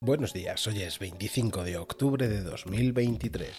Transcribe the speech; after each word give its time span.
Buenos 0.00 0.32
días, 0.32 0.64
hoy 0.68 0.82
es 0.82 1.00
25 1.00 1.64
de 1.64 1.76
octubre 1.76 2.28
de 2.28 2.44
2023. 2.44 3.50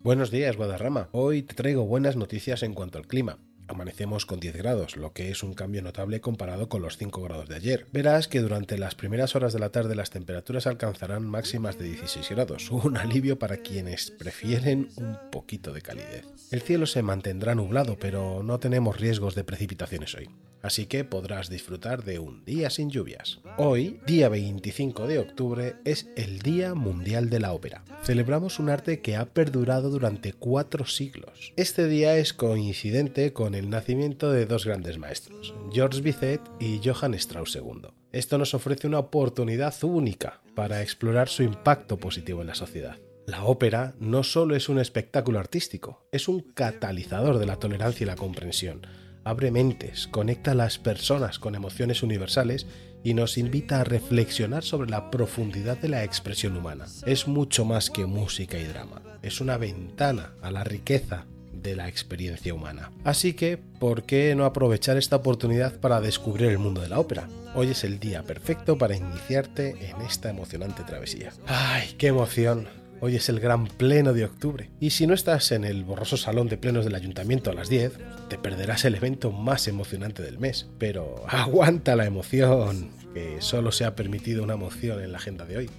Buenos 0.00 0.30
días, 0.30 0.56
Guadarrama. 0.56 1.10
Hoy 1.12 1.42
te 1.42 1.54
traigo 1.54 1.84
buenas 1.84 2.16
noticias 2.16 2.62
en 2.62 2.72
cuanto 2.72 2.96
al 2.96 3.06
clima. 3.06 3.40
Amanecemos 3.68 4.26
con 4.26 4.40
10 4.40 4.56
grados, 4.56 4.96
lo 4.96 5.12
que 5.12 5.30
es 5.30 5.42
un 5.42 5.54
cambio 5.54 5.82
notable 5.82 6.20
comparado 6.20 6.68
con 6.68 6.82
los 6.82 6.96
5 6.96 7.22
grados 7.22 7.48
de 7.48 7.56
ayer. 7.56 7.86
Verás 7.92 8.28
que 8.28 8.40
durante 8.40 8.78
las 8.78 8.94
primeras 8.94 9.34
horas 9.34 9.52
de 9.52 9.58
la 9.58 9.70
tarde 9.70 9.94
las 9.94 10.10
temperaturas 10.10 10.66
alcanzarán 10.66 11.26
máximas 11.26 11.78
de 11.78 11.86
16 11.86 12.30
grados, 12.30 12.70
un 12.70 12.96
alivio 12.96 13.38
para 13.38 13.58
quienes 13.58 14.10
prefieren 14.10 14.88
un 14.96 15.18
poquito 15.30 15.72
de 15.72 15.82
calidez. 15.82 16.26
El 16.50 16.62
cielo 16.62 16.86
se 16.86 17.02
mantendrá 17.02 17.54
nublado, 17.54 17.96
pero 17.98 18.42
no 18.42 18.58
tenemos 18.58 19.00
riesgos 19.00 19.34
de 19.34 19.44
precipitaciones 19.44 20.14
hoy 20.14 20.28
así 20.64 20.86
que 20.86 21.04
podrás 21.04 21.50
disfrutar 21.50 22.04
de 22.04 22.18
un 22.18 22.42
día 22.46 22.70
sin 22.70 22.88
lluvias. 22.88 23.40
Hoy, 23.58 24.00
día 24.06 24.30
25 24.30 25.06
de 25.06 25.18
octubre, 25.18 25.76
es 25.84 26.08
el 26.16 26.38
Día 26.38 26.74
Mundial 26.74 27.28
de 27.28 27.38
la 27.38 27.52
Ópera. 27.52 27.84
Celebramos 28.02 28.58
un 28.58 28.70
arte 28.70 29.00
que 29.00 29.14
ha 29.14 29.26
perdurado 29.26 29.90
durante 29.90 30.32
cuatro 30.32 30.86
siglos. 30.86 31.52
Este 31.56 31.86
día 31.86 32.16
es 32.16 32.32
coincidente 32.32 33.34
con 33.34 33.54
el 33.54 33.68
nacimiento 33.68 34.32
de 34.32 34.46
dos 34.46 34.64
grandes 34.64 34.96
maestros, 34.96 35.54
Georges 35.70 36.02
Bizet 36.02 36.40
y 36.58 36.80
Johann 36.82 37.12
Strauss 37.14 37.56
II. 37.56 37.90
Esto 38.12 38.38
nos 38.38 38.54
ofrece 38.54 38.86
una 38.86 39.00
oportunidad 39.00 39.74
única 39.84 40.40
para 40.54 40.80
explorar 40.80 41.28
su 41.28 41.42
impacto 41.42 41.98
positivo 41.98 42.40
en 42.40 42.46
la 42.46 42.54
sociedad. 42.54 42.96
La 43.26 43.44
ópera 43.44 43.94
no 44.00 44.22
solo 44.22 44.56
es 44.56 44.70
un 44.70 44.78
espectáculo 44.78 45.38
artístico, 45.38 46.06
es 46.10 46.26
un 46.26 46.40
catalizador 46.40 47.38
de 47.38 47.46
la 47.46 47.56
tolerancia 47.56 48.04
y 48.04 48.06
la 48.06 48.16
comprensión 48.16 48.86
abre 49.24 49.50
mentes, 49.50 50.06
conecta 50.06 50.52
a 50.52 50.54
las 50.54 50.78
personas 50.78 51.38
con 51.38 51.54
emociones 51.54 52.02
universales 52.02 52.66
y 53.02 53.14
nos 53.14 53.36
invita 53.36 53.80
a 53.80 53.84
reflexionar 53.84 54.62
sobre 54.62 54.90
la 54.90 55.10
profundidad 55.10 55.76
de 55.78 55.88
la 55.88 56.04
expresión 56.04 56.56
humana. 56.56 56.86
Es 57.06 57.26
mucho 57.26 57.64
más 57.64 57.90
que 57.90 58.06
música 58.06 58.58
y 58.58 58.64
drama, 58.64 59.02
es 59.22 59.40
una 59.40 59.56
ventana 59.56 60.32
a 60.42 60.50
la 60.50 60.64
riqueza 60.64 61.26
de 61.52 61.76
la 61.76 61.88
experiencia 61.88 62.54
humana. 62.54 62.92
Así 63.04 63.34
que, 63.34 63.56
¿por 63.56 64.04
qué 64.04 64.34
no 64.34 64.44
aprovechar 64.44 64.96
esta 64.96 65.16
oportunidad 65.16 65.80
para 65.80 66.00
descubrir 66.00 66.50
el 66.50 66.58
mundo 66.58 66.82
de 66.82 66.88
la 66.88 66.98
ópera? 66.98 67.28
Hoy 67.54 67.68
es 67.68 67.84
el 67.84 67.98
día 67.98 68.22
perfecto 68.22 68.76
para 68.76 68.96
iniciarte 68.96 69.70
en 69.88 70.00
esta 70.02 70.30
emocionante 70.30 70.82
travesía. 70.82 71.32
¡Ay, 71.46 71.94
qué 71.96 72.08
emoción! 72.08 72.83
Hoy 73.04 73.16
es 73.16 73.28
el 73.28 73.38
gran 73.38 73.66
pleno 73.66 74.14
de 74.14 74.24
octubre. 74.24 74.70
Y 74.80 74.88
si 74.88 75.06
no 75.06 75.12
estás 75.12 75.52
en 75.52 75.66
el 75.66 75.84
borroso 75.84 76.16
salón 76.16 76.48
de 76.48 76.56
plenos 76.56 76.86
del 76.86 76.94
ayuntamiento 76.94 77.50
a 77.50 77.52
las 77.52 77.68
10, 77.68 77.98
te 78.30 78.38
perderás 78.38 78.86
el 78.86 78.94
evento 78.94 79.30
más 79.30 79.68
emocionante 79.68 80.22
del 80.22 80.38
mes. 80.38 80.70
Pero 80.78 81.22
aguanta 81.28 81.96
la 81.96 82.06
emoción, 82.06 82.92
que 83.12 83.42
solo 83.42 83.72
se 83.72 83.84
ha 83.84 83.94
permitido 83.94 84.42
una 84.42 84.54
emoción 84.54 85.02
en 85.02 85.12
la 85.12 85.18
agenda 85.18 85.44
de 85.44 85.58
hoy 85.58 85.70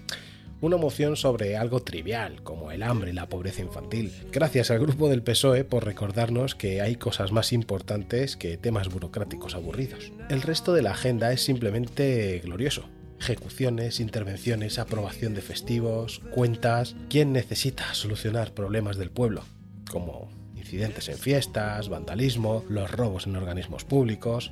una 0.61 0.77
emoción 0.77 1.15
sobre 1.15 1.57
algo 1.57 1.81
trivial, 1.81 2.41
como 2.41 2.71
el 2.71 2.81
hambre 2.81 3.11
y 3.11 3.13
la 3.13 3.27
pobreza 3.27 3.61
infantil. 3.61 4.11
Gracias 4.31 4.71
al 4.71 4.79
grupo 4.79 5.09
del 5.09 5.21
PSOE 5.21 5.63
por 5.63 5.83
recordarnos 5.83 6.55
que 6.55 6.81
hay 6.81 6.95
cosas 6.95 7.31
más 7.31 7.53
importantes 7.53 8.35
que 8.37 8.57
temas 8.57 8.89
burocráticos 8.89 9.53
aburridos. 9.53 10.11
El 10.29 10.41
resto 10.41 10.73
de 10.73 10.81
la 10.81 10.91
agenda 10.91 11.31
es 11.33 11.41
simplemente 11.41 12.39
glorioso 12.43 12.85
ejecuciones, 13.25 13.99
intervenciones, 13.99 14.77
aprobación 14.77 15.33
de 15.33 15.41
festivos, 15.41 16.21
cuentas. 16.29 16.95
¿Quién 17.09 17.33
necesita 17.33 17.91
solucionar 17.95 18.53
problemas 18.53 18.97
del 18.97 19.09
pueblo? 19.09 19.43
Como 19.89 20.29
incidentes 20.55 21.09
en 21.09 21.17
fiestas, 21.17 21.89
vandalismo, 21.89 22.63
los 22.69 22.91
robos 22.91 23.25
en 23.25 23.35
organismos 23.35 23.83
públicos. 23.83 24.51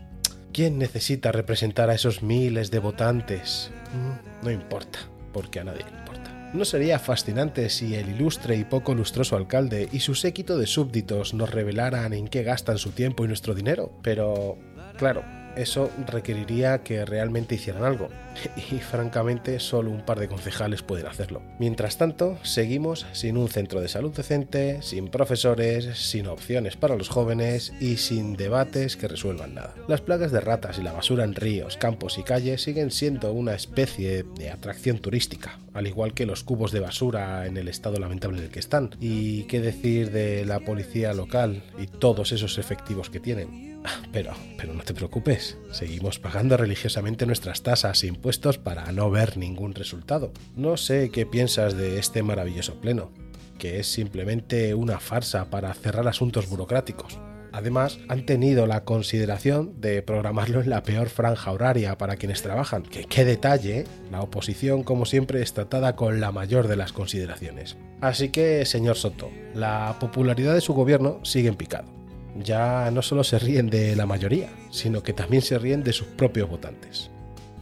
¿Quién 0.52 0.80
necesita 0.80 1.32
representar 1.32 1.92
a 1.92 1.94
esos 1.94 2.24
miles 2.24 2.72
de 2.72 2.80
votantes? 2.80 3.70
Mm, 3.94 4.46
no 4.46 4.52
importa, 4.52 5.00
porque 5.32 5.60
a 5.60 5.64
nadie 5.64 5.84
le 5.84 5.98
importa. 6.00 6.52
¿No 6.54 6.66
sería 6.66 6.98
fascinante 6.98 7.70
si 7.70 7.94
el 7.94 8.10
ilustre 8.10 8.56
y 8.56 8.64
poco 8.64 8.96
lustroso 8.96 9.36
alcalde 9.36 9.88
y 9.92 10.00
su 10.00 10.16
séquito 10.16 10.58
de 10.58 10.66
súbditos 10.66 11.36
nos 11.36 11.52
revelaran 11.52 12.14
en 12.14 12.28
qué 12.28 12.42
gastan 12.42 12.80
su 12.80 12.92
tiempo 12.92 13.24
y 13.24 13.28
nuestro 13.28 13.54
dinero? 13.54 13.92
Pero, 14.02 14.58
claro, 14.98 15.24
eso 15.56 15.92
requeriría 16.08 16.84
que 16.84 17.06
realmente 17.06 17.56
hicieran 17.56 17.84
algo. 17.84 18.10
Y 18.72 18.80
francamente 18.80 19.60
solo 19.60 19.92
un 19.92 20.02
par 20.02 20.20
de 20.20 20.28
concejales 20.28 20.82
pueden 20.82 21.06
hacerlo. 21.06 21.42
Mientras 21.60 21.98
tanto, 21.98 22.38
seguimos 22.44 23.06
sin 23.12 23.38
un 23.38 23.50
centro 23.50 23.82
de 23.82 23.88
salud 23.88 24.16
decente, 24.16 24.82
sin 24.82 25.10
profesores, 25.10 25.98
sin 25.98 26.28
opciones 26.28 26.76
para 26.76 26.96
los 26.96 27.10
jóvenes 27.10 27.74
y 27.80 27.98
sin 27.98 28.36
debates 28.36 28.98
que 28.98 29.08
resuelvan 29.08 29.56
nada. 29.56 29.76
Las 29.88 30.02
plagas 30.02 30.32
de 30.32 30.42
ratas 30.42 30.80
y 30.80 30.84
la 30.84 30.94
basura 30.94 31.24
en 31.24 31.36
ríos, 31.36 31.78
campos 31.78 32.18
y 32.18 32.24
calles 32.24 32.64
siguen 32.64 32.92
siendo 32.92 33.32
una 33.34 33.54
especie 33.54 34.24
de 34.24 34.50
atracción 34.50 35.00
turística, 35.00 35.60
al 35.74 35.88
igual 35.88 36.14
que 36.14 36.26
los 36.26 36.44
cubos 36.44 36.72
de 36.72 36.80
basura 36.80 37.46
en 37.46 37.58
el 37.58 37.68
estado 37.68 38.00
lamentable 38.00 38.40
en 38.40 38.46
el 38.46 38.52
que 38.52 38.60
están. 38.60 38.92
Y 39.00 39.44
qué 39.44 39.62
decir 39.62 40.12
de 40.12 40.46
la 40.46 40.60
policía 40.60 41.14
local 41.14 41.64
y 41.78 41.88
todos 41.88 42.32
esos 42.32 42.58
efectivos 42.58 43.10
que 43.10 43.20
tienen. 43.20 43.73
Pero, 44.12 44.34
pero 44.58 44.74
no 44.74 44.84
te 44.84 44.94
preocupes, 44.94 45.58
seguimos 45.72 46.20
pagando 46.20 46.58
religiosamente 46.58 47.26
nuestras 47.26 47.64
tasas 47.64 48.04
e 48.04 48.08
impuestos 48.08 48.58
para 48.58 48.92
no 48.92 49.10
ver 49.10 49.38
ningún 49.38 49.74
resultado. 49.74 50.32
No 50.56 50.78
sé 50.78 51.10
qué 51.10 51.26
piensas 51.26 51.76
de 51.76 52.00
este 52.00 52.24
maravilloso 52.24 52.80
pleno, 52.80 53.12
que 53.58 53.80
es 53.80 53.88
simplemente 53.88 54.74
una 54.74 55.00
farsa 55.00 55.50
para 55.50 55.74
cerrar 55.74 56.08
asuntos 56.08 56.50
burocráticos. 56.50 57.20
Además, 57.52 58.00
han 58.08 58.26
tenido 58.26 58.66
la 58.66 58.84
consideración 58.84 59.80
de 59.80 60.02
programarlo 60.02 60.62
en 60.62 60.72
la 60.72 60.82
peor 60.82 61.10
franja 61.10 61.52
horaria 61.52 62.00
para 62.00 62.16
quienes 62.16 62.42
trabajan. 62.42 62.82
Que 62.82 63.06
qué 63.06 63.26
detalle, 63.26 63.86
la 64.12 64.22
oposición 64.22 64.82
como 64.82 65.06
siempre 65.06 65.40
es 65.44 65.54
tratada 65.54 65.96
con 65.96 66.20
la 66.20 66.32
mayor 66.32 66.68
de 66.68 66.78
las 66.78 66.94
consideraciones. 66.94 67.78
Así 68.02 68.30
que, 68.30 68.66
señor 68.66 68.96
Soto, 68.96 69.30
la 69.54 69.98
popularidad 70.00 70.56
de 70.56 70.62
su 70.62 70.74
gobierno 70.74 71.20
sigue 71.24 71.48
en 71.48 71.56
picado 71.56 72.03
ya 72.36 72.92
no 72.92 73.02
solo 73.02 73.24
se 73.24 73.40
ríen 73.40 73.70
de 73.70 73.96
la 73.96 74.06
mayoría, 74.06 74.50
sino 74.72 75.04
que 75.04 75.14
también 75.14 75.42
se 75.42 75.58
ríen 75.58 75.84
de 75.84 75.94
sus 75.94 76.08
propios 76.08 76.50
votantes. 76.50 77.10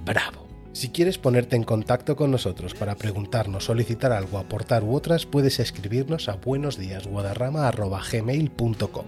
¡Bravo! 0.05 0.47
Si 0.73 0.89
quieres 0.89 1.17
ponerte 1.17 1.55
en 1.57 1.63
contacto 1.63 2.15
con 2.15 2.31
nosotros 2.31 2.73
para 2.73 2.95
preguntarnos, 2.95 3.65
solicitar 3.65 4.13
algo, 4.13 4.37
aportar 4.37 4.83
u 4.83 4.95
otras, 4.95 5.25
puedes 5.25 5.59
escribirnos 5.59 6.29
a 6.29 6.37
buenosdíasguadarrama.gmail.com 6.37 9.05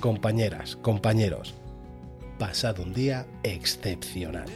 Compañeras, 0.00 0.76
compañeros, 0.76 1.54
pasad 2.38 2.80
un 2.80 2.92
día 2.92 3.26
excepcional. 3.44 4.46